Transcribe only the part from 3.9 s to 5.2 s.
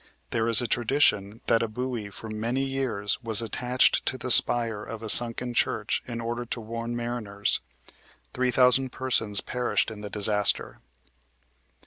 to the spire of a